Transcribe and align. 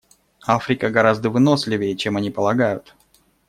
Африка 0.47 0.89
гораздо 0.89 1.29
выносливее, 1.29 1.95
чем 1.95 2.17
они 2.17 2.31
полагают. 2.31 2.95